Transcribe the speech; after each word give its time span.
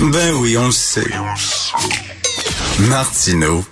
Ben 0.00 0.34
oui, 0.34 0.56
on 0.58 0.66
le 0.66 0.72
sait. 0.72 1.04
Martineau, 2.80 3.64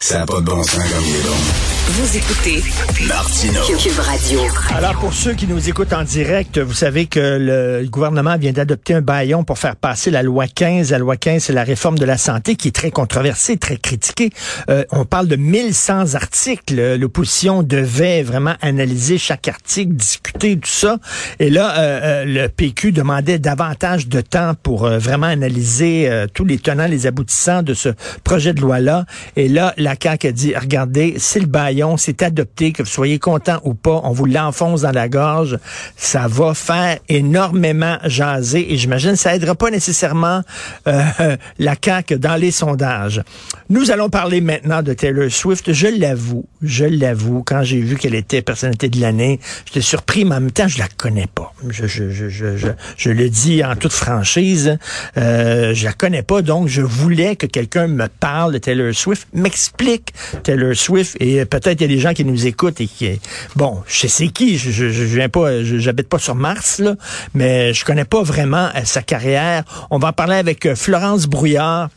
ça 0.00 0.18
n'a 0.18 0.26
pas 0.26 0.40
de 0.40 0.46
bon 0.46 0.62
sens 0.64 0.74
comme 0.74 1.04
il 1.04 1.16
est 1.16 1.22
bon. 1.22 1.73
Vous 1.86 2.16
écoutez 2.16 2.62
Martineau. 3.06 3.60
Cube 3.76 3.98
Radio. 3.98 4.40
Alors, 4.74 4.94
pour 4.94 5.12
ceux 5.12 5.34
qui 5.34 5.46
nous 5.46 5.68
écoutent 5.68 5.92
en 5.92 6.02
direct, 6.02 6.56
vous 6.58 6.72
savez 6.72 7.04
que 7.04 7.20
le 7.20 7.86
gouvernement 7.86 8.38
vient 8.38 8.52
d'adopter 8.52 8.94
un 8.94 9.02
baillon 9.02 9.44
pour 9.44 9.58
faire 9.58 9.76
passer 9.76 10.10
la 10.10 10.22
loi 10.22 10.46
15. 10.46 10.92
La 10.92 10.98
loi 10.98 11.18
15, 11.18 11.42
c'est 11.44 11.52
la 11.52 11.62
réforme 11.62 11.98
de 11.98 12.06
la 12.06 12.16
santé 12.16 12.56
qui 12.56 12.68
est 12.68 12.74
très 12.74 12.90
controversée, 12.90 13.58
très 13.58 13.76
critiquée. 13.76 14.30
Euh, 14.70 14.84
on 14.92 15.04
parle 15.04 15.28
de 15.28 15.36
1100 15.36 16.14
articles. 16.14 16.96
L'opposition 16.96 17.62
devait 17.62 18.22
vraiment 18.22 18.54
analyser 18.62 19.18
chaque 19.18 19.46
article, 19.46 19.92
discuter 19.92 20.56
tout 20.56 20.70
ça. 20.70 20.96
Et 21.38 21.50
là, 21.50 21.78
euh, 21.78 22.00
euh, 22.02 22.24
le 22.24 22.48
PQ 22.48 22.92
demandait 22.92 23.38
davantage 23.38 24.08
de 24.08 24.22
temps 24.22 24.54
pour 24.62 24.86
euh, 24.86 24.96
vraiment 24.96 25.26
analyser 25.26 26.08
euh, 26.08 26.26
tous 26.32 26.46
les 26.46 26.56
tenants, 26.56 26.86
les 26.86 27.06
aboutissants 27.06 27.62
de 27.62 27.74
ce 27.74 27.90
projet 28.24 28.54
de 28.54 28.62
loi-là. 28.62 29.04
Et 29.36 29.48
là, 29.48 29.74
la 29.76 29.96
CAQ 30.02 30.28
a 30.28 30.32
dit, 30.32 30.54
regardez, 30.56 31.16
c'est 31.18 31.40
le 31.40 31.46
baillon 31.46 31.73
c'est 31.96 32.22
adopté, 32.22 32.72
que 32.72 32.82
vous 32.82 32.88
soyez 32.88 33.18
content 33.18 33.60
ou 33.64 33.74
pas, 33.74 34.00
on 34.04 34.12
vous 34.12 34.26
l'enfonce 34.26 34.82
dans 34.82 34.92
la 34.92 35.08
gorge, 35.08 35.58
ça 35.96 36.26
va 36.28 36.54
faire 36.54 36.98
énormément 37.08 37.98
jaser 38.04 38.72
et 38.72 38.76
j'imagine 38.76 39.16
ça 39.16 39.34
aidera 39.34 39.54
pas 39.54 39.70
nécessairement 39.70 40.42
euh, 40.86 41.02
la 41.58 41.74
CAQ 41.82 42.18
dans 42.18 42.36
les 42.36 42.50
sondages. 42.50 43.22
Nous 43.70 43.90
allons 43.90 44.10
parler 44.10 44.40
maintenant 44.40 44.82
de 44.82 44.92
Taylor 44.92 45.30
Swift. 45.30 45.72
Je 45.72 45.86
l'avoue, 45.86 46.44
je 46.62 46.84
l'avoue, 46.84 47.42
quand 47.44 47.62
j'ai 47.62 47.80
vu 47.80 47.96
qu'elle 47.96 48.14
était 48.14 48.42
personnalité 48.42 48.88
de 48.88 49.00
l'année, 49.00 49.40
j'étais 49.66 49.80
surpris, 49.80 50.24
mais 50.24 50.36
en 50.36 50.40
même 50.40 50.50
temps, 50.50 50.68
je 50.68 50.78
la 50.78 50.88
connais 50.96 51.28
pas. 51.34 51.52
Je, 51.68 51.86
je, 51.86 52.10
je, 52.10 52.28
je, 52.28 52.56
je, 52.56 52.68
je 52.96 53.10
le 53.10 53.28
dis 53.30 53.64
en 53.64 53.76
toute 53.76 53.92
franchise, 53.92 54.78
euh, 55.16 55.74
je 55.74 55.84
la 55.84 55.92
connais 55.92 56.22
pas, 56.22 56.42
donc 56.42 56.68
je 56.68 56.82
voulais 56.82 57.36
que 57.36 57.46
quelqu'un 57.46 57.86
me 57.86 58.08
parle 58.08 58.52
de 58.52 58.58
Taylor 58.58 58.94
Swift, 58.94 59.28
m'explique 59.32 60.12
Taylor 60.42 60.74
Swift 60.74 61.16
et 61.20 61.44
peut-être 61.44 61.63
peut-être 61.64 61.80
il 61.80 61.90
y 61.90 61.92
a 61.92 61.96
des 61.96 62.00
gens 62.00 62.12
qui 62.12 62.24
nous 62.24 62.46
écoutent 62.46 62.80
et 62.80 62.86
qui, 62.86 63.18
bon, 63.56 63.82
je 63.86 64.06
sais 64.06 64.28
qui, 64.28 64.58
je, 64.58 64.70
je, 64.70 64.90
je 64.90 65.02
viens 65.04 65.28
pas, 65.28 65.64
j'habite 65.64 66.08
pas 66.08 66.18
sur 66.18 66.34
Mars, 66.34 66.78
là, 66.78 66.94
mais 67.32 67.72
je 67.72 67.84
connais 67.84 68.04
pas 68.04 68.22
vraiment 68.22 68.68
euh, 68.74 68.84
sa 68.84 69.02
carrière. 69.02 69.64
On 69.90 69.98
va 69.98 70.08
en 70.08 70.12
parler 70.12 70.36
avec 70.36 70.66
euh, 70.66 70.76
Florence 70.76 71.26
Brouillard, 71.26 71.88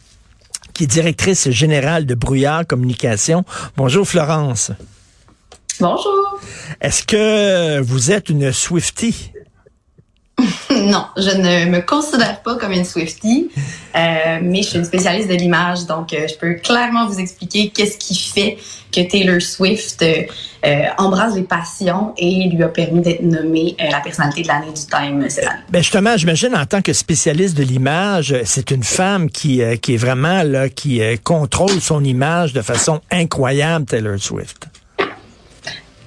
qui 0.74 0.86
est 0.86 0.88
directrice 0.88 1.50
générale 1.50 2.06
de 2.06 2.16
Brouillard 2.16 2.66
Communication. 2.66 3.44
Bonjour 3.76 4.08
Florence. 4.08 4.72
Bonjour. 5.80 6.40
Est-ce 6.82 7.04
que 7.04 7.80
vous 7.82 8.12
êtes 8.12 8.30
une 8.30 8.52
Swiftie? 8.52 9.32
Non, 10.88 11.06
je 11.18 11.30
ne 11.30 11.70
me 11.70 11.82
considère 11.82 12.42
pas 12.42 12.56
comme 12.56 12.72
une 12.72 12.86
Swiftie, 12.86 13.50
euh, 13.96 14.40
mais 14.42 14.62
je 14.62 14.70
suis 14.70 14.78
une 14.78 14.86
spécialiste 14.86 15.30
de 15.30 15.34
l'image, 15.36 15.86
donc 15.86 16.14
euh, 16.14 16.28
je 16.28 16.36
peux 16.36 16.54
clairement 16.54 17.08
vous 17.08 17.20
expliquer 17.20 17.70
qu'est-ce 17.70 17.98
qui 17.98 18.16
fait 18.16 18.58
que 18.92 19.02
Taylor 19.02 19.42
Swift 19.42 20.02
euh, 20.02 20.84
embrasse 20.98 21.36
les 21.36 21.44
passions 21.44 22.14
et 22.18 22.50
lui 22.50 22.64
a 22.64 22.70
permis 22.70 23.02
d'être 23.02 23.22
nommée 23.22 23.76
la 23.80 24.00
personnalité 24.00 24.44
de 24.44 24.48
l'année 24.48 24.68
du 24.68 24.86
Time 24.86 25.30
cette 25.30 25.46
année. 25.46 25.60
Ben 25.70 25.80
justement, 25.84 26.16
j'imagine 26.16 26.56
en 26.56 26.66
tant 26.66 26.82
que 26.82 26.94
spécialiste 26.94 27.58
de 27.58 27.64
l'image, 27.64 28.34
c'est 28.46 28.72
une 28.72 28.84
femme 28.84 29.30
qui, 29.30 29.62
qui 29.82 29.96
est 29.96 29.98
vraiment 29.98 30.44
là, 30.44 30.70
qui 30.70 31.02
contrôle 31.24 31.82
son 31.82 32.04
image 32.04 32.54
de 32.54 32.62
façon 32.62 33.02
incroyable, 33.12 33.86
Taylor 33.86 34.18
Swift. 34.18 34.68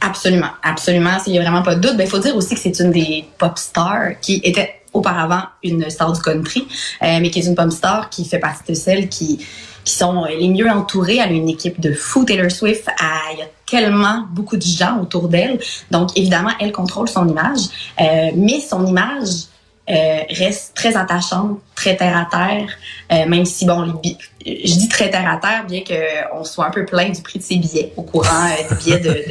Absolument, 0.00 0.50
absolument. 0.62 1.18
Il 1.26 1.32
n'y 1.32 1.38
a 1.38 1.42
vraiment 1.42 1.62
pas 1.62 1.74
de 1.74 1.80
doute. 1.80 1.92
Il 1.92 1.98
ben, 1.98 2.06
faut 2.06 2.18
dire 2.18 2.34
aussi 2.36 2.54
que 2.54 2.60
c'est 2.60 2.78
une 2.80 2.90
des 2.90 3.26
pop 3.38 3.58
stars 3.58 4.18
qui 4.20 4.40
était 4.44 4.80
auparavant 4.92 5.42
une 5.62 5.88
star 5.90 6.12
du 6.12 6.20
country, 6.20 6.66
euh, 7.02 7.18
mais 7.20 7.30
qui 7.30 7.38
est 7.40 7.46
une 7.46 7.54
pop 7.54 7.70
star 7.70 8.10
qui 8.10 8.24
fait 8.24 8.38
partie 8.38 8.72
de 8.72 8.74
celles 8.74 9.08
qui 9.08 9.44
qui 9.84 9.94
sont 9.94 10.24
les 10.24 10.48
mieux 10.48 10.68
entourées. 10.68 11.16
Elle 11.16 11.30
a 11.30 11.32
une 11.32 11.48
équipe 11.48 11.80
de 11.80 11.92
fou, 11.92 12.24
Taylor 12.24 12.50
Swift. 12.50 12.86
Il 13.32 13.38
y 13.38 13.42
a 13.42 13.46
tellement 13.66 14.26
beaucoup 14.30 14.56
de 14.56 14.62
gens 14.62 14.98
autour 15.00 15.28
d'elle. 15.28 15.58
Donc, 15.90 16.10
évidemment, 16.16 16.50
elle 16.60 16.70
contrôle 16.70 17.08
son 17.08 17.26
image. 17.26 17.60
Euh, 17.98 18.30
mais 18.36 18.60
son 18.60 18.86
image 18.86 19.46
euh, 19.90 20.20
reste 20.30 20.74
très 20.74 20.96
attachante, 20.96 21.58
très 21.74 21.96
terre-à-terre. 21.96 22.68
Euh, 23.10 23.26
même 23.26 23.44
si, 23.44 23.64
bon, 23.66 24.00
les 24.04 24.16
je 24.46 24.74
dis 24.74 24.88
très 24.88 25.10
terre-à-terre, 25.10 25.64
bien 25.66 25.82
qu'on 25.82 26.44
soit 26.44 26.66
un 26.66 26.70
peu 26.70 26.84
plein 26.84 27.08
du 27.08 27.22
prix 27.22 27.38
de 27.38 27.44
ses 27.44 27.56
billets 27.56 27.92
au 27.96 28.02
courant 28.02 28.46
euh, 28.46 28.68
des 28.68 28.76
billets 28.76 29.00
de 29.00 29.24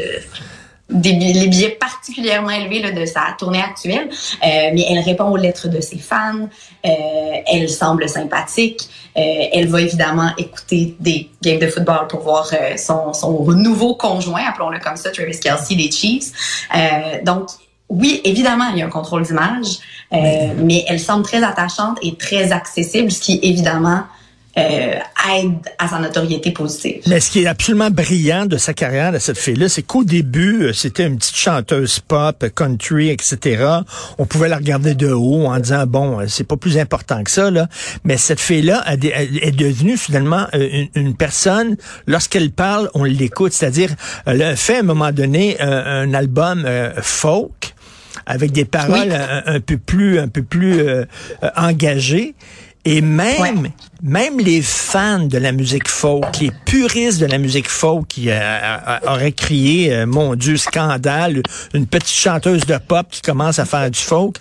des 0.90 1.14
les 1.14 1.48
billets 1.48 1.70
particulièrement 1.70 2.50
élevés 2.50 2.82
là, 2.82 2.92
de 2.92 3.06
sa 3.06 3.22
tournée 3.38 3.62
actuelle, 3.62 4.10
euh, 4.10 4.48
mais 4.74 4.86
elle 4.90 5.00
répond 5.00 5.26
aux 5.26 5.38
lettres 5.38 5.68
de 5.68 5.82
ses 5.82 5.98
fans, 5.98 6.48
euh, 6.86 6.90
elle 7.48 7.70
semble 7.70 8.10
sympathique, 8.10 8.90
euh, 9.18 9.22
elle 9.54 9.68
va 9.68 9.82
évidemment 9.82 10.32
écouter 10.38 10.96
des 11.00 11.30
games 11.42 11.60
de 11.60 11.68
football 11.68 12.08
pour 12.08 12.22
voir 12.22 12.50
euh, 12.54 12.78
son, 12.78 13.14
son 13.14 13.44
nouveau 13.52 13.96
conjoint, 13.96 14.42
appelons-le 14.48 14.80
comme 14.80 14.98
ça, 14.98 15.12
Travis 15.12 15.40
Kelsey 15.40 15.76
des 15.76 15.92
Chiefs. 15.92 16.32
Euh, 16.76 17.24
donc, 17.24 17.50
oui, 17.90 18.22
évidemment, 18.24 18.66
il 18.72 18.80
y 18.80 18.82
a 18.84 18.86
un 18.86 18.90
contrôle 18.90 19.24
d'image, 19.24 19.80
mais 20.12 20.86
elle 20.88 21.00
semble 21.00 21.24
très 21.24 21.44
attachante 21.44 21.98
et 22.04 22.16
très 22.16 22.52
accessible, 22.52 23.12
ce 23.12 23.20
qui 23.20 23.40
évidemment 23.42 24.04
euh, 24.04 24.19
aide 24.60 25.58
à 25.78 25.88
sa 25.88 26.00
notoriété 26.00 26.52
positive. 26.52 27.02
Mais 27.08 27.20
ce 27.20 27.32
qui 27.32 27.44
est 27.44 27.48
absolument 27.48 27.90
brillant 27.90 28.46
de 28.46 28.58
sa 28.58 28.74
carrière 28.74 29.12
de 29.12 29.20
cette 29.20 29.38
fille-là, 29.38 29.70
c'est 29.70 29.84
qu'au 29.84 30.04
début, 30.04 30.64
euh, 30.64 30.74
c'était 30.74 31.06
une 31.06 31.18
petite 31.18 31.36
chanteuse 31.36 32.00
pop, 32.00 32.46
country, 32.56 33.10
etc. 33.10 33.66
On 34.18 34.26
pouvait 34.26 34.50
la 34.50 34.58
regarder 34.58 34.96
de 34.96 35.12
haut 35.12 35.46
en 35.46 35.60
disant 35.60 35.86
bon, 35.86 36.20
euh, 36.20 36.26
c'est 36.28 36.44
pas 36.44 36.58
plus 36.58 36.78
important 36.78 37.24
que 37.24 37.32
ça 37.32 37.52
là. 37.52 37.68
Mais 38.04 38.18
cette 38.18 38.40
fille-là 38.40 38.84
est 38.92 39.56
devenue 39.56 39.98
finalement 39.98 40.48
une, 40.54 41.16
personne. 41.16 41.76
Lorsqu'elle 42.08 42.52
parle, 42.52 42.90
on 42.94 43.04
l'écoute. 43.04 43.54
C'est-à-dire, 43.54 43.92
elle 44.26 44.42
a 44.42 44.56
fait 44.56 44.78
à 44.78 44.80
un 44.80 44.84
moment 44.84 45.12
donné 45.12 45.60
un, 45.60 46.14
album 46.14 46.68
folk 47.02 47.74
avec 48.26 48.52
des 48.52 48.66
paroles 48.66 49.12
un, 49.46 49.60
peu 49.60 49.78
plus, 49.78 50.20
un 50.20 50.28
peu 50.28 50.44
plus 50.44 50.82
engagées. 51.56 52.36
Et 52.86 53.02
même, 53.02 53.70
même 54.02 54.40
les 54.40 54.62
fans 54.62 55.26
de 55.26 55.38
la 55.38 55.52
musique 55.52 55.90
folk, 55.90 56.40
les 56.40 56.52
puristes 56.66 57.20
de 57.20 57.26
la 57.26 57.38
musique 57.38 57.68
folk 57.68 58.08
qui 58.08 58.30
euh, 58.30 59.00
auraient 59.06 59.34
crié, 59.34 59.94
euh, 59.94 60.06
mon 60.06 60.36
Dieu, 60.36 60.56
scandale, 60.56 61.44
une 61.74 61.88
petite 61.88 62.16
chanteuse 62.16 62.66
de 62.66 62.78
pop 62.78 63.08
qui 63.12 63.22
commence 63.22 63.60
à 63.60 63.66
faire 63.66 63.92
du 63.92 64.00
folk, 64.00 64.38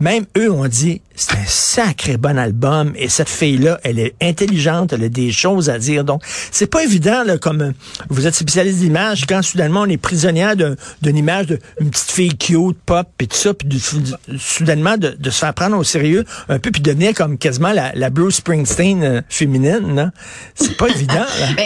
même 0.00 0.24
eux 0.36 0.50
ont 0.50 0.66
dit, 0.66 1.02
c'est 1.14 1.34
un 1.34 1.44
sacré 1.46 2.16
bon 2.16 2.38
album 2.38 2.92
et 2.96 3.08
cette 3.08 3.28
fille-là, 3.28 3.78
elle 3.84 3.98
est 3.98 4.14
intelligente, 4.22 4.92
elle 4.94 5.04
a 5.04 5.08
des 5.08 5.30
choses 5.30 5.68
à 5.68 5.78
dire. 5.78 6.04
Donc, 6.04 6.22
c'est 6.50 6.66
pas 6.66 6.82
évident, 6.82 7.22
là, 7.24 7.36
comme 7.36 7.60
euh, 7.60 7.72
vous 8.08 8.26
êtes 8.26 8.34
spécialiste 8.34 8.78
d'image, 8.78 9.26
quand 9.26 9.42
soudainement 9.42 9.82
on 9.82 9.86
est 9.86 9.98
prisonnière 9.98 10.56
d'une 10.56 11.16
image 11.16 11.46
d'une 11.46 11.90
petite 11.90 12.10
fille 12.10 12.36
cute, 12.36 12.78
pop, 12.86 13.06
et 13.20 13.26
tout 13.26 13.36
ça, 13.36 13.52
puis 13.52 13.68
soudainement 14.38 14.96
de, 14.96 15.10
de, 15.10 15.30
se 15.30 15.38
faire 15.38 15.52
prendre 15.52 15.76
au 15.76 15.84
sérieux 15.84 16.24
un 16.48 16.58
peu, 16.58 16.70
puis 16.70 16.80
devenir 16.80 17.12
comme 17.14 17.36
quasiment 17.36 17.72
la, 17.72 17.92
la 17.94 18.10
Bruce 18.10 18.36
Springsteen 18.36 19.04
euh, 19.04 19.20
féminine. 19.28 20.12
C'est 20.54 20.76
pas 20.76 20.88
évident. 20.88 21.14
Là. 21.40 21.62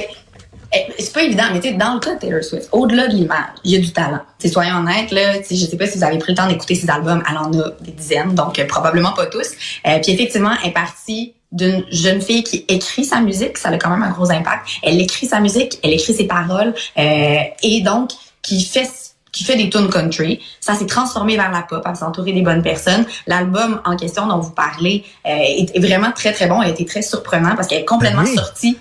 Eh, 0.75 0.93
c'est 0.99 1.13
pas 1.13 1.23
évident, 1.23 1.45
mais 1.53 1.73
dans 1.73 1.95
le 1.95 2.01
cas 2.01 2.15
de 2.15 2.21
Taylor 2.21 2.43
Swift, 2.43 2.69
au-delà 2.73 3.07
de 3.07 3.15
l'image, 3.15 3.55
il 3.65 3.73
y 3.73 3.77
a 3.77 3.79
du 3.79 3.93
talent. 3.93 4.21
T'sais, 4.39 4.49
soyons 4.49 4.77
honnêtes, 4.77 5.11
là, 5.11 5.35
je 5.49 5.55
sais 5.55 5.77
pas 5.77 5.87
si 5.87 5.99
vous 5.99 6.05
avez 6.05 6.19
pris 6.19 6.33
le 6.33 6.37
temps 6.37 6.49
d'écouter 6.49 6.75
ses 6.75 6.91
albums, 6.91 7.23
elle 7.31 7.39
en 7.39 7.53
a 7.61 7.71
des 7.81 7.93
dizaines, 7.93 8.35
donc 8.35 8.59
euh, 8.59 8.67
probablement 8.67 9.13
pas 9.13 9.27
tous. 9.27 9.53
Euh, 9.87 9.99
puis 10.03 10.13
effectivement, 10.13 10.53
elle 10.63 10.71
est 10.71 10.73
partie 10.73 11.35
d'une 11.53 11.85
jeune 11.91 12.21
fille 12.21 12.43
qui 12.43 12.65
écrit 12.69 13.05
sa 13.05 13.21
musique, 13.21 13.59
ça 13.59 13.69
a 13.69 13.79
quand 13.79 13.91
même 13.91 14.03
un 14.03 14.11
gros 14.11 14.31
impact. 14.31 14.67
Elle 14.83 15.01
écrit 15.01 15.27
sa 15.27 15.39
musique, 15.39 15.79
elle 15.85 15.93
écrit 15.93 16.15
ses 16.15 16.27
paroles, 16.27 16.75
euh, 16.99 17.37
et 17.63 17.81
donc 17.83 18.11
qui 18.43 18.63
fait 18.65 18.91
qui 19.31 19.43
fait 19.43 19.57
des 19.57 19.69
tunes 19.69 19.89
country. 19.89 20.41
Ça 20.61 20.77
s'est 20.77 20.87
transformé 20.87 21.35
vers 21.35 21.51
la 21.51 21.63
pop, 21.63 21.83
elle 21.85 21.97
s'est 21.97 22.05
entourée 22.05 22.33
des 22.33 22.43
bonnes 22.43 22.63
personnes. 22.63 23.05
L'album 23.27 23.81
en 23.85 23.97
question 23.97 24.29
dont 24.29 24.39
vous 24.39 24.53
parlez 24.53 25.05
euh, 25.27 25.31
est, 25.31 25.81
vraiment 25.81 26.13
très 26.13 26.33
très 26.33 26.47
bon, 26.47 26.63
elle 26.63 26.69
a 26.69 26.73
été 26.73 26.85
très 26.85 27.03
surprenant 27.03 27.57
parce 27.57 27.67
qu'elle 27.67 27.81
est 27.81 27.85
complètement 27.85 28.23
ben 28.23 28.37
sortie 28.37 28.79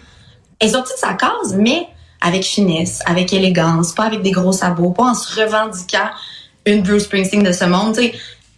elle 0.63 0.69
est 0.69 0.71
sortie 0.71 0.93
de 0.93 0.99
sa 0.99 1.13
case, 1.13 1.55
mais 1.57 1.87
avec 2.23 2.43
finesse, 2.43 3.01
avec 3.05 3.33
élégance, 3.33 3.91
pas 3.91 4.05
avec 4.05 4.21
des 4.21 4.31
gros 4.31 4.53
sabots, 4.53 4.91
pas 4.91 5.03
en 5.03 5.13
se 5.13 5.39
revendiquant 5.39 6.09
une 6.65 6.81
Bruce 6.81 7.03
Springsteen 7.03 7.43
de 7.43 7.51
ce 7.51 7.65
monde. 7.65 7.99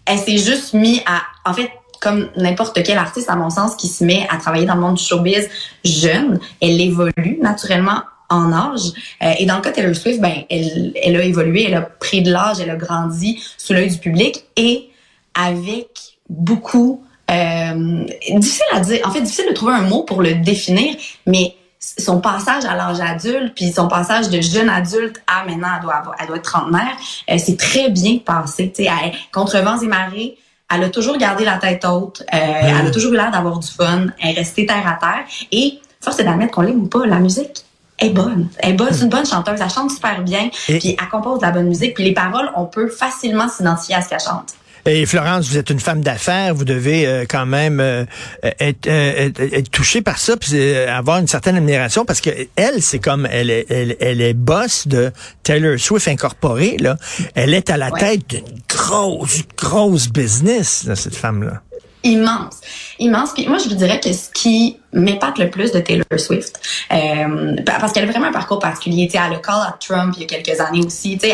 elle 0.05 0.19
s'est 0.19 0.37
juste 0.37 0.73
mis 0.73 1.01
à, 1.05 1.23
en 1.49 1.53
fait, 1.53 1.71
comme 1.99 2.29
n'importe 2.37 2.83
quel 2.83 2.99
artiste, 2.99 3.29
à 3.29 3.35
mon 3.35 3.49
sens, 3.49 3.75
qui 3.75 3.87
se 3.87 4.03
met 4.03 4.27
à 4.29 4.37
travailler 4.37 4.65
dans 4.65 4.75
le 4.75 4.81
monde 4.81 4.95
du 4.95 5.03
showbiz 5.03 5.49
jeune, 5.83 6.39
elle 6.61 6.79
évolue 6.79 7.39
naturellement 7.41 8.03
en 8.29 8.53
âge. 8.53 8.91
Euh, 9.23 9.33
et 9.39 9.45
dans 9.47 9.55
le 9.55 9.61
cas 9.61 9.71
de 9.71 9.75
Taylor 9.75 9.95
Swift, 9.95 10.21
ben, 10.21 10.43
elle, 10.49 10.93
elle 11.01 11.15
a 11.15 11.23
évolué, 11.23 11.63
elle 11.63 11.73
a 11.73 11.81
pris 11.81 12.21
de 12.21 12.31
l'âge, 12.31 12.59
elle 12.59 12.69
a 12.69 12.75
grandi 12.75 13.41
sous 13.57 13.73
l'œil 13.73 13.89
du 13.89 13.97
public 13.97 14.45
et 14.55 14.89
avec 15.33 15.87
beaucoup 16.29 17.03
euh, 17.31 18.05
difficile 18.37 18.65
à 18.71 18.79
dire, 18.81 18.99
en 19.05 19.11
fait 19.11 19.21
difficile 19.21 19.45
de 19.49 19.53
trouver 19.53 19.73
un 19.73 19.81
mot 19.81 20.03
pour 20.03 20.21
le 20.21 20.35
définir, 20.35 20.95
mais 21.25 21.55
son 21.97 22.19
passage 22.19 22.65
à 22.65 22.75
l'âge 22.75 22.99
adulte, 22.99 23.53
puis 23.55 23.71
son 23.71 23.87
passage 23.87 24.29
de 24.29 24.41
jeune 24.41 24.69
adulte 24.69 25.21
à 25.27 25.45
maintenant, 25.45 25.67
elle 25.75 25.83
doit, 25.83 25.95
avoir, 25.95 26.15
elle 26.19 26.27
doit 26.27 26.37
être 26.37 26.43
trentenaire, 26.43 26.95
euh, 27.29 27.37
c'est 27.37 27.57
très 27.57 27.89
bien 27.89 28.19
passé. 28.25 28.71
sais, 28.75 28.89
contre 29.31 29.59
vents 29.59 29.79
et 29.79 29.87
marées, 29.87 30.37
elle 30.73 30.83
a 30.83 30.89
toujours 30.89 31.17
gardé 31.17 31.45
la 31.45 31.57
tête 31.57 31.85
haute, 31.85 32.23
euh, 32.33 32.37
elle 32.37 32.87
a 32.87 32.91
toujours 32.91 33.13
eu 33.13 33.17
l'air 33.17 33.31
d'avoir 33.31 33.59
du 33.59 33.67
fun, 33.67 34.07
elle 34.19 34.31
est 34.31 34.39
restée 34.39 34.65
terre 34.65 34.87
à 34.87 34.99
terre. 34.99 35.25
Et 35.51 35.79
force 36.01 36.19
est 36.19 36.23
d'admettre 36.23 36.53
qu'on 36.53 36.61
l'aime 36.61 36.81
ou 36.81 36.87
pas, 36.87 37.05
la 37.05 37.19
musique 37.19 37.65
est 37.99 38.09
bonne. 38.09 38.49
Elle 38.57 38.71
est 38.71 38.73
bonne, 38.73 38.91
c'est 38.91 39.03
une 39.03 39.09
bonne 39.09 39.25
chanteuse, 39.25 39.59
elle 39.61 39.69
chante 39.69 39.91
super 39.91 40.21
bien, 40.21 40.49
puis 40.65 40.97
elle 40.99 41.09
compose 41.09 41.39
de 41.39 41.45
la 41.45 41.51
bonne 41.51 41.67
musique, 41.67 41.93
puis 41.93 42.03
les 42.03 42.13
paroles, 42.13 42.51
on 42.55 42.65
peut 42.65 42.87
facilement 42.87 43.47
s'identifier 43.47 43.95
à 43.95 44.01
ce 44.01 44.09
qu'elle 44.09 44.19
chante. 44.19 44.55
Et 44.87 45.07
Florence, 45.07 45.49
vous 45.49 45.57
êtes 45.57 45.71
une 45.71 45.79
femme 45.79 46.01
d'affaires, 46.01 46.53
vous 46.53 46.63
devez 46.63 47.07
euh, 47.07 47.25
quand 47.27 47.47
même 47.47 47.79
euh, 47.79 48.05
être, 48.43 48.85
euh, 48.85 49.27
être, 49.27 49.39
être, 49.39 49.71
touchée 49.71 50.03
par 50.03 50.19
ça, 50.19 50.37
puis 50.37 50.55
avoir 50.63 51.17
une 51.17 51.27
certaine 51.27 51.55
admiration, 51.55 52.05
parce 52.05 52.21
que 52.21 52.29
elle, 52.55 52.83
c'est 52.83 52.99
comme 52.99 53.27
elle 53.31 53.49
est, 53.49 53.65
elle, 53.69 53.95
elle 53.99 54.21
est 54.21 54.35
boss 54.35 54.87
de 54.87 55.11
Taylor 55.41 55.79
Swift 55.79 56.07
Incorporée, 56.07 56.77
là. 56.79 56.97
Elle 57.33 57.55
est 57.55 57.71
à 57.71 57.77
la 57.77 57.89
tête 57.89 58.29
d'une 58.29 58.43
grosse, 58.69 59.41
grosse 59.57 60.07
business, 60.07 60.87
cette 60.93 61.15
femme-là 61.15 61.63
immense, 62.05 62.61
immense. 62.99 63.31
Puis 63.33 63.47
moi, 63.47 63.57
je 63.57 63.67
vous 63.67 63.75
dirais 63.75 63.99
que 63.99 64.13
ce 64.13 64.29
qui 64.29 64.77
m'épate 64.93 65.37
le 65.39 65.49
plus 65.49 65.71
de 65.71 65.79
Taylor 65.79 66.05
Swift, 66.17 66.61
euh, 66.93 67.55
parce 67.65 67.91
qu'elle 67.91 68.07
a 68.07 68.11
vraiment 68.11 68.27
un 68.27 68.31
parcours 68.31 68.59
particulier. 68.59 69.07
Tu 69.07 69.17
sais, 69.17 69.23
elle 69.25 69.33
a 69.33 69.39
call 69.39 69.55
à 69.55 69.75
Trump 69.79 70.13
il 70.15 70.21
y 70.21 70.23
a 70.23 70.27
quelques 70.27 70.59
années 70.61 70.85
aussi. 70.85 71.17
Sais, 71.19 71.33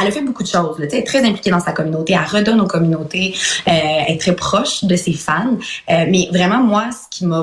elle 0.00 0.06
a 0.06 0.10
fait 0.10 0.20
beaucoup 0.20 0.42
de 0.42 0.48
choses. 0.48 0.76
Elle 0.78 0.94
est 0.94 1.06
très 1.06 1.24
impliquée 1.24 1.50
dans 1.50 1.60
sa 1.60 1.72
communauté. 1.72 2.12
Elle 2.12 2.38
redonne 2.38 2.60
aux 2.60 2.66
communautés. 2.66 3.34
Euh, 3.66 3.70
elle 3.72 4.14
est 4.14 4.20
très 4.20 4.36
proche 4.36 4.84
de 4.84 4.94
ses 4.94 5.14
fans. 5.14 5.56
Euh, 5.90 6.04
mais 6.08 6.28
vraiment, 6.30 6.62
moi, 6.62 6.90
ce 6.92 7.16
qui 7.16 7.24
m'a 7.24 7.42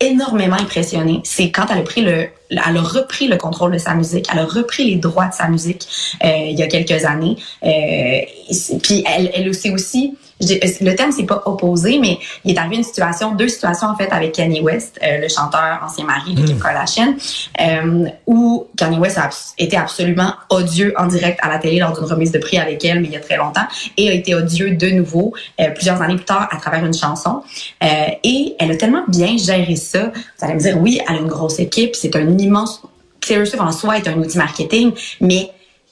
énormément 0.00 0.56
impressionnée, 0.56 1.20
c'est 1.24 1.50
quand 1.50 1.66
elle 1.70 1.78
a 1.78 2.28
elle 2.50 2.78
repris 2.78 3.26
le 3.28 3.36
contrôle 3.36 3.72
de 3.72 3.78
sa 3.78 3.94
musique, 3.94 4.26
elle 4.32 4.38
a 4.38 4.44
repris 4.44 4.84
les 4.84 4.96
droits 4.96 5.26
de 5.26 5.34
sa 5.34 5.48
musique 5.48 5.86
il 6.22 6.56
y 6.56 6.62
a 6.62 6.66
quelques 6.66 7.04
années. 7.04 7.36
Puis 7.60 9.04
elle, 9.06 9.30
elle 9.34 9.48
aussi 9.48 10.16
le 10.40 10.94
terme 10.94 11.12
c'est 11.12 11.24
pas 11.24 11.42
opposé, 11.46 11.98
mais 11.98 12.18
il 12.44 12.54
est 12.54 12.58
arrivé 12.58 12.76
une 12.76 12.84
situation, 12.84 13.34
deux 13.34 13.48
situations 13.48 13.88
en 13.88 13.96
fait 13.96 14.10
avec 14.10 14.32
Kanye 14.32 14.60
West, 14.60 14.98
euh, 15.02 15.18
le 15.18 15.28
chanteur 15.28 15.80
ancien 15.84 16.04
mari 16.04 16.34
de 16.34 16.44
Kim 16.44 16.56
mm. 16.56 16.60
Kardashian, 16.60 17.14
euh, 17.60 18.08
où 18.26 18.66
Kanye 18.76 18.98
West 18.98 19.18
a 19.18 19.30
été 19.58 19.76
absolument 19.76 20.32
odieux 20.50 20.94
en 20.96 21.06
direct 21.06 21.38
à 21.42 21.48
la 21.48 21.58
télé 21.58 21.78
lors 21.78 21.92
d'une 21.92 22.04
remise 22.04 22.32
de 22.32 22.38
prix 22.38 22.58
avec 22.58 22.84
elle, 22.84 23.00
mais 23.00 23.08
il 23.08 23.12
y 23.12 23.16
a 23.16 23.20
très 23.20 23.36
longtemps, 23.36 23.66
et 23.96 24.08
a 24.08 24.12
été 24.12 24.34
odieux 24.34 24.76
de 24.76 24.90
nouveau 24.90 25.34
euh, 25.60 25.70
plusieurs 25.70 26.00
années 26.02 26.16
plus 26.16 26.24
tard 26.24 26.48
à 26.50 26.56
travers 26.56 26.84
une 26.84 26.94
chanson. 26.94 27.42
Euh, 27.82 27.86
et 28.22 28.54
elle 28.58 28.70
a 28.70 28.76
tellement 28.76 29.04
bien 29.08 29.36
géré 29.36 29.76
ça. 29.76 30.12
Vous 30.38 30.44
allez 30.44 30.54
me 30.54 30.60
dire, 30.60 30.78
oui, 30.80 31.00
elle 31.08 31.16
a 31.16 31.18
une 31.18 31.28
grosse 31.28 31.58
équipe, 31.58 31.94
c'est 31.96 32.14
un 32.16 32.38
immense 32.38 32.82
Taylor 33.20 33.46
Swift 33.46 33.60
en 33.60 33.72
soi 33.72 33.98
est 33.98 34.08
un 34.08 34.14
outil 34.14 34.38
marketing, 34.38 34.92
mais 35.20 35.50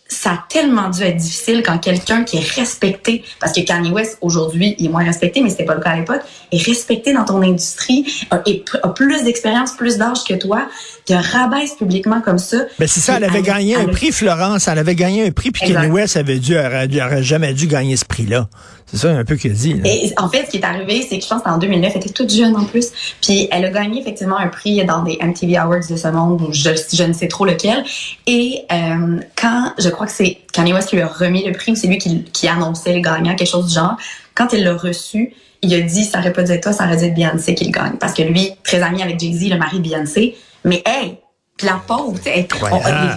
ça 0.08 0.30
a 0.30 0.44
tellement 0.48 0.88
dû 0.88 1.02
être 1.02 1.16
difficile 1.16 1.62
quand 1.64 1.78
quelqu'un 1.78 2.24
qui 2.24 2.36
est 2.36 2.48
respecté, 2.54 3.24
parce 3.40 3.52
que 3.52 3.60
Kanye 3.60 3.90
West 3.90 4.18
aujourd'hui 4.20 4.76
est 4.78 4.88
moins 4.88 5.04
respecté, 5.04 5.40
mais 5.40 5.50
c'était 5.50 5.64
pas 5.64 5.74
le 5.74 5.80
cas 5.80 5.90
à 5.90 5.96
l'époque, 5.96 6.22
est 6.52 6.62
respecté 6.62 7.12
dans 7.12 7.24
ton 7.24 7.42
industrie, 7.42 8.26
et 8.46 8.64
a 8.82 8.88
plus 8.88 9.24
d'expérience, 9.24 9.72
plus 9.72 9.98
d'âge 9.98 10.24
que 10.24 10.34
toi, 10.34 10.68
te 11.06 11.14
rabaisse 11.14 11.74
publiquement 11.74 12.20
comme 12.20 12.38
ça. 12.38 12.58
Ben 12.78 12.88
c'est 12.88 13.00
ça, 13.00 13.16
elle 13.16 13.24
avait 13.24 13.42
gagné 13.42 13.76
un 13.76 13.86
prix, 13.86 14.10
Florence, 14.10 14.66
elle 14.66 14.78
avait 14.78 14.96
gagné 14.96 15.26
un 15.26 15.30
prix, 15.30 15.52
puis 15.52 15.72
Kanye 15.72 15.90
West 15.90 16.16
avait 16.16 16.38
dû, 16.38 16.58
aurait, 16.58 17.22
jamais 17.22 17.54
dû 17.54 17.68
gagner 17.68 17.96
ce 17.96 18.04
prix-là. 18.04 18.48
C'est 18.86 18.98
ça 18.98 19.10
un 19.10 19.24
peu 19.24 19.36
qu'il 19.36 19.52
dit. 19.52 19.80
Et 19.84 20.12
en 20.16 20.28
fait, 20.28 20.46
ce 20.46 20.50
qui 20.50 20.56
est 20.58 20.64
arrivé, 20.64 21.06
c'est 21.08 21.18
que 21.18 21.24
je 21.24 21.28
pense 21.28 21.42
qu'en 21.42 21.58
2009, 21.58 21.92
elle 21.94 22.00
était 22.00 22.10
toute 22.10 22.30
jeune 22.30 22.56
en 22.56 22.64
plus, 22.64 22.88
puis 23.22 23.48
elle 23.52 23.64
a 23.64 23.70
gagné 23.70 24.00
effectivement 24.00 24.36
un 24.36 24.48
prix 24.48 24.84
dans 24.84 25.02
des 25.02 25.18
MTV 25.22 25.56
Awards 25.56 25.86
de 25.88 25.96
ce 25.96 26.08
monde, 26.08 26.48
je, 26.52 26.70
je 26.92 27.02
ne 27.04 27.12
sais 27.12 27.28
trop 27.28 27.46
lequel. 27.46 27.84
Et 28.26 28.64
euh, 28.72 29.20
quand 29.36 29.72
je 29.78 29.88
crois 29.88 30.06
que 30.06 30.12
c'est 30.12 30.38
Kanye 30.52 30.72
West 30.72 30.88
qui 30.88 30.96
lui 30.96 31.02
a 31.02 31.08
remis 31.08 31.44
le 31.46 31.52
prix 31.52 31.72
ou 31.72 31.76
c'est 31.76 31.86
lui 31.86 31.98
qui, 31.98 32.24
qui 32.24 32.48
annonçait 32.48 32.94
le 32.94 33.00
gagnant, 33.00 33.36
quelque 33.36 33.50
chose 33.50 33.68
du 33.68 33.74
genre. 33.74 33.96
Quand 34.34 34.52
il 34.52 34.64
l'a 34.64 34.74
reçu, 34.74 35.32
il 35.62 35.72
a 35.74 35.80
dit 35.80 36.04
ça 36.04 36.18
aurait 36.18 36.32
pas 36.32 36.42
dû 36.42 36.52
être 36.52 36.64
toi, 36.64 36.72
ça 36.72 36.84
aurait 36.84 36.96
dû 36.96 37.04
être 37.04 37.14
Beyoncé 37.14 37.54
qui 37.54 37.64
le 37.64 37.70
gagne. 37.70 37.96
Parce 37.98 38.12
que 38.12 38.22
lui, 38.22 38.50
très 38.64 38.82
ami 38.82 39.02
avec 39.02 39.20
Jay-Z, 39.20 39.50
le 39.50 39.58
mari 39.58 39.78
de 39.78 39.82
Beyoncé. 39.82 40.36
Mais 40.66 40.82
hey, 40.84 41.18
la 41.62 41.80
pauvre, 41.86 42.18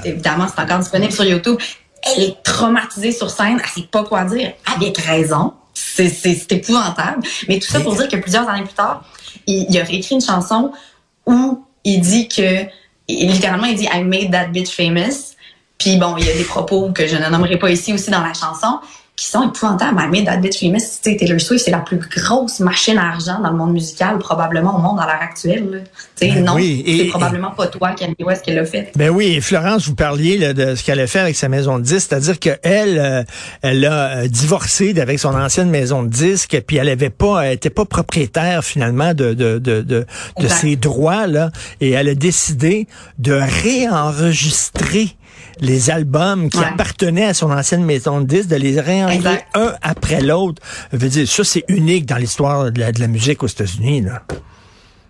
évidemment, 0.05 0.47
c'est 0.47 0.61
encore 0.61 0.79
disponible 0.79 1.11
sur 1.11 1.25
YouTube. 1.25 1.57
Elle 2.03 2.23
est 2.23 2.43
traumatisée 2.43 3.11
sur 3.11 3.29
scène, 3.29 3.59
elle 3.61 3.69
sait 3.69 3.87
pas 3.89 4.03
quoi 4.03 4.23
dire, 4.23 4.53
avec 4.73 4.97
raison. 4.99 5.53
C'est 5.73 6.51
épouvantable. 6.51 7.23
Mais 7.49 7.59
tout 7.59 7.67
ça 7.67 7.81
pour 7.81 7.95
dire 7.95 8.07
que 8.07 8.15
plusieurs 8.15 8.47
années 8.47 8.63
plus 8.63 8.73
tard, 8.73 9.03
il, 9.47 9.65
il 9.69 9.77
a 9.77 9.81
écrit 9.81 10.15
une 10.15 10.21
chanson 10.21 10.71
où 11.25 11.65
il 11.83 11.99
dit 11.99 12.29
que, 12.29 12.65
littéralement, 13.09 13.65
il 13.65 13.75
dit 13.75 13.87
I 13.91 14.03
made 14.03 14.31
that 14.31 14.47
bitch 14.47 14.69
famous. 14.69 15.35
Puis 15.77 15.97
bon, 15.97 16.15
il 16.17 16.25
y 16.25 16.29
a 16.29 16.33
des 16.33 16.43
propos 16.43 16.91
que 16.91 17.07
je 17.07 17.15
ne 17.15 17.27
nommerai 17.29 17.57
pas 17.57 17.71
ici 17.71 17.93
aussi 17.93 18.11
dans 18.11 18.21
la 18.21 18.33
chanson 18.33 18.79
qui 19.19 19.25
sont 19.25 19.50
épouvantables. 19.50 20.01
Mais 20.12 20.24
That 20.24 20.38
Bitch 20.38 20.62
Famous, 20.62 21.01
Taylor 21.04 21.42
Swift, 21.42 21.66
c'est 21.66 21.71
la 21.71 21.80
plus 21.80 21.98
grosse 21.98 22.62
machine 22.62 22.98
à 22.98 23.10
argent 23.10 23.42
dans 23.42 23.50
le 23.51 23.57
monde 23.57 23.74
musical, 23.74 24.18
probablement 24.18 24.77
au 24.77 24.80
monde 24.80 24.98
à 24.98 25.07
l'heure 25.07 25.21
actuelle. 25.21 25.83
Ben 26.21 26.44
non, 26.44 26.56
c'est 26.57 27.07
probablement 27.10 27.51
pas 27.51 27.68
toi, 27.68 27.92
Kanye 27.92 28.16
West, 28.21 28.44
qui 28.44 28.54
l'a 28.54 28.63
fait. 28.63 28.94
Ben 28.95 29.10
oui, 29.10 29.33
et 29.36 29.42
Florence, 29.42 29.88
vous 29.88 29.95
parliez 29.95 30.54
de 30.54 30.74
ce 30.74 30.83
qu'elle 30.86 31.01
a 31.01 31.07
fait 31.07 31.19
avec 31.19 31.36
sa 31.36 31.50
maison 31.50 31.80
de 31.80 31.83
disques, 31.83 32.07
c'est-à-dire 32.10 32.39
qu'elle, 32.39 32.98
euh, 32.98 33.24
elle 33.62 33.83
a 33.83 34.19
euh, 34.19 34.27
divorcé 34.27 34.98
avec 34.98 35.19
son 35.19 35.36
ancienne 35.36 35.69
maison 35.69 36.04
de 36.04 36.10
disques, 36.10 36.62
puis 36.66 36.77
elle 36.77 36.89
avait 36.89 37.10
pas, 37.10 37.42
elle 37.42 37.54
était 37.54 37.69
pas 37.69 37.86
propriétaire 37.86 38.63
finalement 38.63 39.13
de 39.13 39.33
de 39.33 39.60
de 39.60 39.81
de, 39.81 40.06
de 40.39 40.48
ses 40.48 40.77
droits 40.77 41.27
là, 41.27 41.51
et 41.81 41.92
elle 41.92 42.07
a 42.07 42.16
décidé 42.16 42.88
de 43.18 43.33
réenregistrer 43.33 45.18
les 45.59 45.89
albums 45.89 46.50
qui 46.50 46.59
appartenaient 46.59 47.25
à 47.25 47.33
son 47.33 47.51
ancienne 47.51 47.83
maison 47.83 48.21
de 48.21 48.25
disques, 48.25 48.50
de 48.50 48.56
les 48.56 48.79
réenregistrer 48.79 49.45
un 49.56 49.73
après 49.81 50.21
l'autre. 50.21 50.61
Je 50.91 50.97
veux 50.97 51.09
dire, 51.09 51.27
ça, 51.27 51.44
c'est 51.44 51.65
unique 51.67 52.06
dans 52.06 52.17
l'histoire 52.17 52.71
de 52.71 52.79
la, 52.79 53.07
musique 53.07 53.44
aux 53.44 53.47
États-Unis, 53.47 54.01
là. 54.01 54.21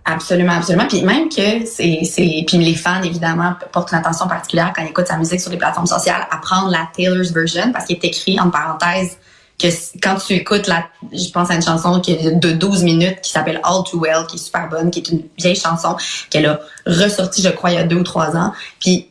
Absolument, 0.06 0.54
absolument. 0.54 0.88
Puis 0.88 1.04
même 1.04 1.30
que 1.30 1.66
c'est, 1.66 2.00
c'est, 2.04 2.44
puis 2.48 2.57
les 2.57 2.74
fans 2.74 3.04
évidemment 3.04 3.54
portent 3.72 3.92
une 3.92 4.00
attention 4.00 4.28
particulière 4.28 4.74
quand 4.75 4.81
ils 4.81 4.90
écoutent 4.90 5.07
sa 5.07 5.18
musique 5.18 5.40
sur 5.40 5.51
les 5.51 5.57
plateformes 5.57 5.86
sociales 5.86 6.25
à 6.31 6.38
prendre 6.38 6.72
la 6.72 6.90
Taylor's 6.96 7.31
version 7.31 7.72
parce 7.72 7.86
qu'il 7.86 7.98
est 7.98 8.06
écrit 8.06 8.40
en 8.40 8.50
parenthèse 8.50 9.18
que 9.60 9.68
quand 10.01 10.16
tu 10.16 10.34
écoutes 10.34 10.68
la, 10.68 10.86
je 11.12 11.30
pense 11.31 11.51
à 11.51 11.56
une 11.56 11.62
chanson 11.62 12.00
qui 12.00 12.13
est 12.13 12.31
de 12.31 12.51
12 12.51 12.84
minutes 12.84 13.22
qui 13.22 13.31
s'appelle 13.31 13.60
All 13.63 13.84
Too 13.84 14.00
Well, 14.00 14.25
qui 14.28 14.38
est 14.38 14.40
super 14.40 14.69
bonne, 14.69 14.90
qui 14.90 15.00
est 15.00 15.10
une 15.10 15.24
vieille 15.38 15.56
chanson 15.56 15.98
qu'elle 16.30 16.46
a 16.46 16.60
ressortie, 16.88 17.42
je 17.42 17.50
crois, 17.50 17.72
il 17.72 17.75
y 17.75 17.78
a 17.78 17.84
deux 17.84 17.98
ou 17.98 18.04
trois 18.04 18.36
ans. 18.36 18.54
Puis 18.80 19.09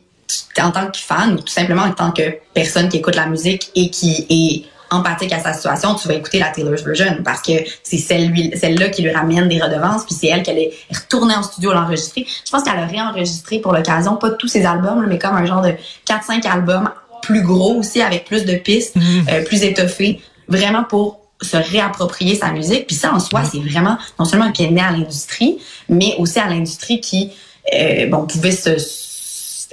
en 0.61 0.71
tant 0.71 0.87
que 0.87 0.97
fan 0.97 1.33
ou 1.33 1.37
tout 1.37 1.53
simplement 1.53 1.83
en 1.83 1.91
tant 1.91 2.11
que 2.11 2.37
personne 2.53 2.89
qui 2.89 2.97
écoute 2.97 3.15
la 3.15 3.27
musique 3.27 3.71
et 3.75 3.89
qui 3.89 4.25
est 4.29 4.69
empathique 4.91 5.31
à 5.33 5.39
sa 5.39 5.53
situation, 5.53 5.95
tu 5.95 6.07
vas 6.07 6.15
écouter 6.15 6.39
la 6.39 6.49
Taylor's 6.49 6.83
version 6.83 7.17
parce 7.23 7.41
que 7.41 7.51
c'est 7.83 7.97
celle 7.97 8.33
celle-là 8.57 8.89
qui 8.89 9.03
lui 9.03 9.11
ramène 9.11 9.47
des 9.47 9.61
redevances, 9.61 10.03
puis 10.05 10.15
c'est 10.15 10.27
elle 10.27 10.43
qui 10.43 10.51
est 10.51 10.71
retournée 10.91 11.35
en 11.35 11.43
studio 11.43 11.71
l'enregistrer. 11.73 12.25
Je 12.45 12.51
pense 12.51 12.63
qu'elle 12.63 12.79
a 12.79 12.85
réenregistré 12.85 13.59
pour 13.59 13.73
l'occasion, 13.73 14.15
pas 14.15 14.31
tous 14.31 14.47
ses 14.47 14.65
albums, 14.65 15.05
mais 15.07 15.19
comme 15.19 15.35
un 15.35 15.45
genre 15.45 15.61
de 15.61 15.73
4-5 16.07 16.47
albums 16.47 16.89
plus 17.21 17.43
gros 17.43 17.75
aussi, 17.75 18.01
avec 18.01 18.25
plus 18.25 18.45
de 18.45 18.55
pistes, 18.55 18.95
mm-hmm. 18.95 19.29
euh, 19.31 19.43
plus 19.43 19.63
étoffés, 19.63 20.21
vraiment 20.47 20.83
pour 20.83 21.19
se 21.41 21.57
réapproprier 21.57 22.35
sa 22.35 22.51
musique. 22.51 22.87
Puis 22.87 22.95
ça, 22.95 23.13
en 23.13 23.19
soi, 23.19 23.43
c'est 23.43 23.59
vraiment 23.59 23.97
non 24.17 24.25
seulement 24.25 24.51
qui 24.51 24.63
est 24.63 24.71
né 24.71 24.81
à 24.81 24.91
l'industrie, 24.91 25.57
mais 25.87 26.15
aussi 26.17 26.39
à 26.39 26.47
l'industrie 26.47 26.99
qui, 26.99 27.31
euh, 27.73 28.07
bon, 28.07 28.25
pouvait 28.25 28.51
se 28.51 28.77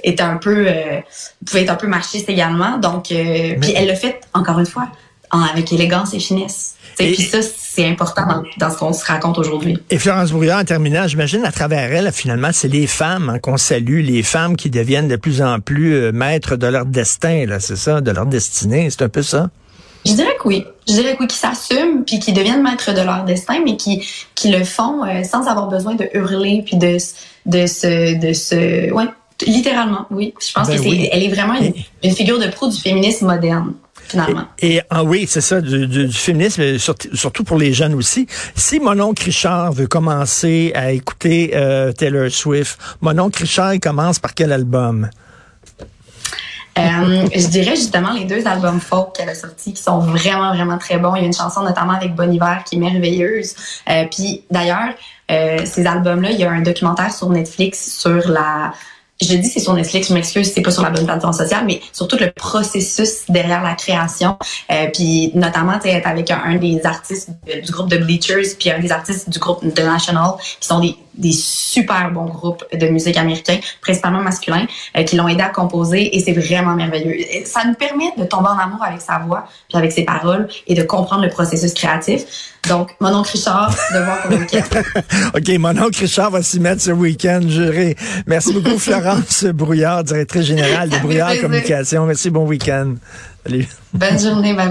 était 0.03 0.23
un 0.23 0.37
peu 0.37 0.65
euh, 0.67 0.99
pouvait 1.45 1.63
être 1.63 1.69
un 1.69 1.75
peu 1.75 1.87
machiste 1.87 2.29
également. 2.29 2.77
Donc, 2.77 3.11
euh, 3.11 3.55
puis 3.59 3.73
elle 3.75 3.87
l'a 3.87 3.95
fait 3.95 4.21
encore 4.33 4.59
une 4.59 4.65
fois 4.65 4.87
avec 5.29 5.73
élégance 5.73 6.13
et 6.13 6.19
finesse. 6.19 6.75
Et 6.99 7.11
puis 7.11 7.23
ça, 7.23 7.39
c'est 7.41 7.85
important 7.85 8.23
dans, 8.57 8.71
ce 8.71 8.77
qu'on 8.77 8.93
se 8.93 9.05
raconte 9.05 9.37
aujourd'hui. 9.37 9.77
Et 9.91 9.99
Florence 9.99 10.31
Brouillard, 10.31 10.61
en 10.61 10.63
terminant, 10.63 11.07
j'imagine 11.07 11.45
à 11.45 11.51
travers 11.51 11.93
elle, 11.93 12.11
finalement, 12.11 12.49
c'est 12.51 12.69
les 12.69 12.87
femmes 12.87 13.29
hein, 13.29 13.39
qu'on 13.39 13.57
salue, 13.57 14.01
les 14.03 14.23
femmes 14.23 14.55
qui 14.55 14.71
deviennent 14.71 15.07
de 15.07 15.15
plus 15.15 15.41
en 15.41 15.59
plus 15.59 15.93
euh, 15.93 16.11
maîtres 16.11 16.55
de 16.55 16.65
leur 16.65 16.85
destin, 16.85 17.45
là, 17.45 17.59
c'est 17.59 17.75
ça, 17.75 18.01
de 18.01 18.09
leur 18.09 18.25
destinée, 18.25 18.89
c'est 18.89 19.03
un 19.03 19.09
peu 19.09 19.21
ça? 19.21 19.49
Je 20.05 20.13
dirais 20.13 20.35
que 20.41 20.47
oui. 20.47 20.65
Je 20.87 20.93
dirais 20.93 21.15
que 21.15 21.21
oui, 21.21 21.27
qui 21.27 21.37
s'assument 21.37 22.03
puis 22.05 22.19
qui 22.19 22.31
deviennent 22.31 22.63
maîtres 22.63 22.93
de 22.93 23.01
leur 23.01 23.25
destin, 23.25 23.59
mais 23.63 23.75
qui 23.75 24.07
qui 24.35 24.49
le 24.49 24.63
font 24.63 25.01
sans 25.23 25.47
avoir 25.47 25.67
besoin 25.67 25.95
de 25.95 26.07
hurler 26.13 26.63
puis 26.65 26.77
de 26.77 26.97
de 27.45 27.67
se 27.67 28.17
de 28.17 28.31
se 28.31 28.91
ouais 28.93 29.07
Littéralement, 29.45 30.07
oui. 30.09 30.33
Je 30.39 30.51
pense 30.51 30.67
ben 30.67 30.77
que 30.77 30.83
c'est, 30.83 31.09
elle 31.11 31.23
est 31.23 31.29
vraiment 31.29 31.55
une, 32.03 32.15
figure 32.15 32.39
de 32.39 32.47
pro 32.47 32.69
du 32.69 32.77
féminisme 32.77 33.27
moderne. 33.27 33.73
Finalement. 34.07 34.45
Et, 34.59 34.79
ah 34.89 35.03
oui, 35.03 35.25
c'est 35.27 35.41
ça, 35.41 35.59
du, 35.59 36.09
féminisme, 36.13 36.77
surtout, 36.77 37.43
pour 37.43 37.57
les 37.57 37.73
jeunes 37.73 37.93
aussi. 37.93 38.25
Si 38.55 38.79
mon 38.79 38.97
oncle 39.01 39.25
Richard 39.25 39.73
veut 39.73 39.87
commencer 39.87 40.71
à 40.75 40.91
écouter 40.91 41.51
euh, 41.55 41.91
Taylor 41.91 42.31
Swift, 42.31 42.79
mon 43.01 43.19
oncle 43.19 43.41
Richard, 43.41 43.73
il 43.73 43.81
commence 43.81 44.19
par 44.19 44.33
quel 44.33 44.53
album? 44.53 45.09
Euh, 46.77 47.27
je 47.35 47.47
dirais 47.47 47.75
justement 47.75 48.13
les 48.13 48.23
deux 48.23 48.47
albums 48.47 48.79
folk 48.79 49.15
qu'elle 49.15 49.27
a 49.27 49.35
sortis 49.35 49.73
qui 49.73 49.81
sont 49.81 49.99
vraiment, 49.99 50.53
vraiment 50.53 50.77
très 50.77 50.99
bons. 50.99 51.15
Il 51.15 51.21
y 51.21 51.23
a 51.23 51.27
une 51.27 51.33
chanson 51.33 51.63
notamment 51.63 51.93
avec 51.93 52.15
Bon 52.15 52.31
Hiver 52.31 52.63
qui 52.65 52.75
est 52.75 52.79
merveilleuse. 52.79 53.55
Euh, 53.89 54.05
puis 54.09 54.43
d'ailleurs, 54.49 54.93
ces 55.27 55.85
albums-là, 55.85 56.31
il 56.31 56.39
y 56.39 56.45
a 56.45 56.51
un 56.51 56.61
documentaire 56.61 57.11
sur 57.11 57.29
Netflix 57.29 57.97
sur 57.99 58.29
la 58.29 58.71
je 59.21 59.35
dis 59.35 59.47
c'est 59.47 59.59
sur 59.59 59.73
Netflix, 59.73 60.09
je 60.09 60.13
m'excuse, 60.13 60.51
c'est 60.53 60.61
pas 60.61 60.71
sur 60.71 60.83
la 60.83 60.89
bonne 60.89 61.05
plateforme 61.05 61.33
sociale, 61.33 61.63
mais 61.65 61.81
sur 61.91 62.07
tout 62.07 62.17
le 62.19 62.31
processus 62.31 63.23
derrière 63.29 63.63
la 63.63 63.73
création. 63.73 64.37
Euh, 64.71 64.87
puis 64.93 65.31
notamment, 65.33 65.79
tu 65.79 65.89
avec 65.89 66.31
un, 66.31 66.55
des 66.55 66.85
artistes 66.85 67.29
du 67.63 67.71
groupe 67.71 67.89
de 67.89 67.97
Bleachers, 67.97 68.55
puis 68.59 68.69
un 68.71 68.79
des 68.79 68.91
artistes 68.91 69.29
du 69.29 69.39
groupe 69.39 69.61
The 69.61 69.83
National, 69.83 70.33
qui 70.59 70.67
sont 70.67 70.79
des, 70.79 70.95
des 71.17 71.31
super 71.31 72.11
bons 72.11 72.25
groupes 72.25 72.63
de 72.73 72.87
musique 72.87 73.17
américains, 73.17 73.59
principalement 73.81 74.21
masculins, 74.21 74.65
euh, 74.95 75.03
qui 75.03 75.15
l'ont 75.15 75.27
aidé 75.27 75.41
à 75.41 75.49
composer, 75.49 76.15
et 76.15 76.19
c'est 76.19 76.33
vraiment 76.33 76.75
merveilleux. 76.75 77.17
Ça 77.45 77.61
nous 77.65 77.73
permet 77.73 78.11
de 78.17 78.23
tomber 78.23 78.49
en 78.49 78.57
amour 78.57 78.83
avec 78.83 79.01
sa 79.01 79.19
voix, 79.19 79.47
puis 79.67 79.77
avec 79.77 79.91
ses 79.91 80.03
paroles, 80.03 80.47
et 80.67 80.75
de 80.75 80.83
comprendre 80.83 81.23
le 81.23 81.29
processus 81.29 81.73
créatif. 81.73 82.23
Donc, 82.67 82.95
mon 82.99 83.13
oncle 83.15 83.31
Richard, 83.33 83.73
de 83.93 83.99
voir 83.99 84.21
pour 84.21 84.31
le 84.31 84.37
week-end. 84.37 84.61
OK, 85.35 85.49
mon 85.59 85.77
oncle 85.85 85.99
Richard 85.99 86.31
va 86.31 86.43
s'y 86.43 86.59
mettre 86.59 86.81
ce 86.81 86.91
week-end, 86.91 87.41
juré. 87.47 87.95
Merci 88.25 88.53
beaucoup, 88.53 88.77
Florence 88.77 89.45
Brouillard, 89.45 90.03
directrice 90.03 90.45
générale 90.45 90.89
de 90.89 90.97
Brouillard 90.97 91.39
Communication. 91.41 92.05
Merci, 92.05 92.29
bon 92.29 92.45
week-end. 92.45 92.95
Bonne 93.93 94.19
journée, 94.19 94.53
bye. 94.53 94.65